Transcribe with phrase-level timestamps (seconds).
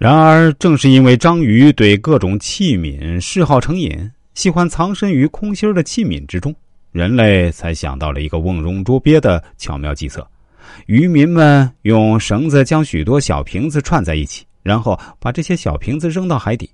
[0.00, 6.56] 然而，正是因为章鱼对各种器皿嗜好成瘾，喜欢藏身于空心的器皿之中，
[6.90, 10.26] 人类才想到了一个瓮中捉鳖的巧妙计策。
[10.86, 16.70] 渔民们用绳子将许多小瓶子串在一起，然后把这些小瓶子扔到海底。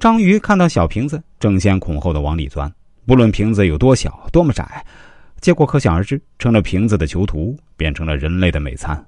[0.00, 2.68] 章鱼看到小瓶子，争先恐后的往里钻，
[3.06, 4.84] 不论瓶子有多小、多么窄，
[5.40, 9.00] 结果可想而知，成了瓶子的囚徒，变成了人类的美餐。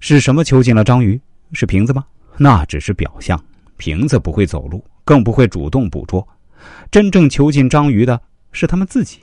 [0.00, 1.20] 是什么囚禁了章鱼？
[1.52, 2.02] 是瓶子吗？
[2.36, 3.42] 那只是表象，
[3.76, 6.26] 瓶子不会走路，更不会主动捕捉。
[6.90, 8.20] 真正囚禁章鱼的
[8.52, 9.18] 是他们自己。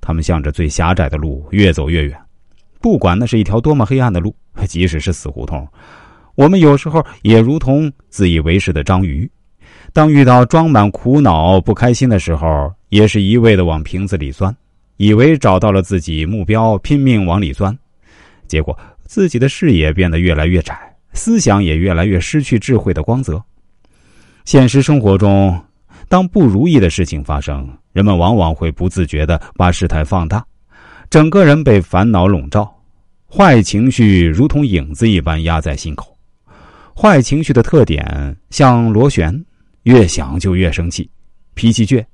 [0.00, 2.18] 他们向着最狭窄的路越走越远，
[2.80, 4.34] 不管那是一条多么黑暗的路，
[4.66, 5.66] 即使是死胡同，
[6.34, 9.30] 我们有时候也如同自以为是的章鱼。
[9.92, 14.54] 当遇到装满苦恼、不开心的时候，也是一味的往瓶子里钻，
[14.96, 17.76] 以为找到了自己目标，拼命往里钻，
[18.48, 20.91] 结果自己的视野变得越来越窄。
[21.12, 23.42] 思想也越来越失去智慧的光泽。
[24.44, 25.62] 现实生活中，
[26.08, 30.44] 当不如意的事情发生，人们往往会不自觉的把事态放大，
[31.08, 32.72] 整个人被烦恼笼罩，
[33.30, 36.16] 坏情绪如同影子一般压在心口。
[36.94, 39.32] 坏情绪的特点像螺旋，
[39.84, 41.08] 越想就越生气，
[41.54, 42.04] 脾气倔，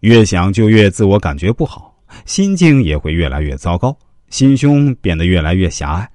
[0.00, 3.96] 越想就越自我感觉不好，心境也会越来越糟糕，
[4.30, 6.08] 心胸变得越来越狭隘。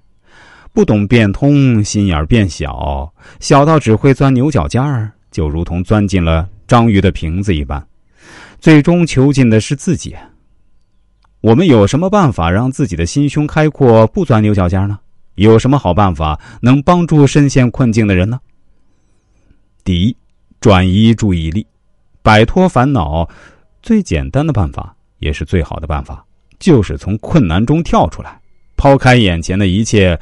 [0.73, 7.85] 不懂变通，心眼变小，小到只会钻牛角尖儿，就如同钻进了章鱼的瓶子一般，
[8.59, 10.15] 最终囚禁的是自己。
[11.41, 14.97] 我们有什么办法让自己的心胸开阔，不钻牛角尖呢？
[15.35, 18.39] 有什么好办法能帮助深陷困境的人呢？
[19.83, 20.17] 第一，
[20.59, 21.67] 转移注意力，
[22.23, 23.29] 摆脱烦恼，
[23.83, 26.25] 最简单的办法，也是最好的办法，
[26.57, 28.39] 就是从困难中跳出来，
[28.75, 30.19] 抛开眼前的一切。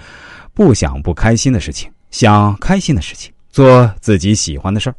[0.53, 4.95] 不想不开心的事情，想开心的事情，做自己喜欢的事儿。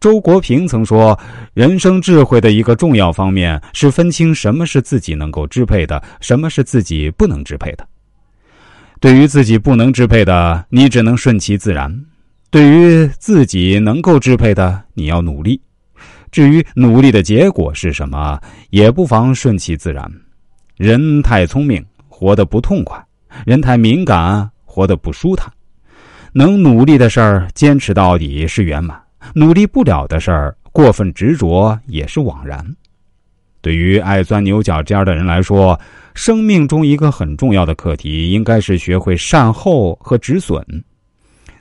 [0.00, 1.18] 周国平曾说
[1.54, 7.88] ：“人生智慧的一个重要方面是分清什么是自己能够支配的，什么是自己不能支配的。
[9.00, 11.90] 对于自己不能支配的，你只能顺其自然；
[12.50, 15.60] 对于自己能够支配的，你要努力。
[16.30, 18.38] 至于努力的结果是什么，
[18.70, 20.10] 也不妨顺其自然。
[20.76, 23.02] 人太聪明，活得不痛快。”
[23.44, 25.52] 人太敏感，活得不舒坦。
[26.32, 28.96] 能努力的事儿，坚持到底是圆满；
[29.34, 32.64] 努力不了的事儿，过分执着也是枉然。
[33.60, 35.78] 对于爱钻牛角尖的人来说，
[36.14, 40.62] 生命中一个很重要的课题，应该是学会善后和止损。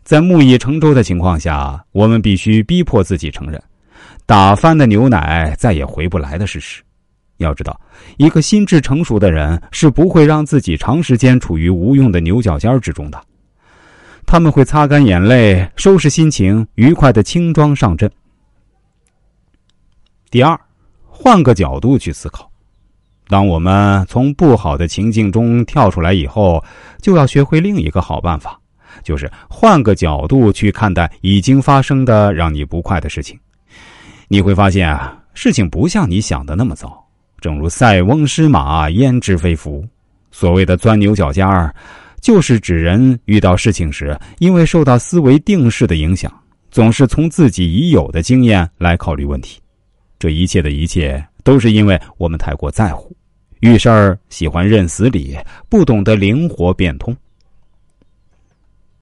[0.04, 3.62] 在木已成舟的情况下，我们必须逼迫自己承认，
[4.26, 6.82] 打翻的牛奶再也回不来的事实。
[7.38, 7.80] 要知道，
[8.18, 13.22] 一个心智成熟的人是不会让自己长时间处于无用的牛角尖之中的。
[14.26, 18.10] 他们会擦干眼泪，收拾心情，愉快的轻装上阵。
[20.32, 20.60] 第二，
[21.06, 22.50] 换个角度去思考。
[23.28, 26.64] 当我们从不好的情境中跳出来以后，
[27.02, 28.60] 就要学会另一个好办法，
[29.04, 33.38] 就是换个角度去看待已经发生的让你不快的事情。
[34.30, 37.03] 你会发现啊，事情不像你想的那么糟。
[37.44, 39.86] 正如“塞翁失马，焉知非福”，
[40.32, 41.76] 所谓的钻牛角尖儿，
[42.22, 46.34] 就是指人遇到事情时，因为受到思维定势的影响，
[46.72, 49.60] 总是从自己已有的经验来考虑问题。
[50.18, 53.14] 这一切的一切，都是因为我们太过在乎，
[53.60, 55.38] 遇事儿喜欢认死理，
[55.68, 57.14] 不懂得灵活变通。